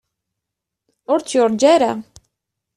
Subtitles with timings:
[1.11, 1.91] Ur tt-yurǧa ara.